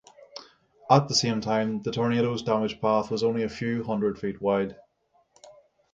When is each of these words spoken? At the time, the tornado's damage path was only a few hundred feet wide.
At 0.89 1.07
the 1.07 1.39
time, 1.45 1.83
the 1.83 1.91
tornado's 1.91 2.41
damage 2.41 2.81
path 2.81 3.11
was 3.11 3.21
only 3.21 3.43
a 3.43 3.49
few 3.49 3.83
hundred 3.83 4.17
feet 4.17 4.41
wide. 4.41 4.75